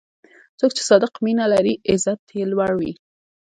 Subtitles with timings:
[0.59, 2.93] څوک چې صادق مینه لري، عزت یې لوړ وي.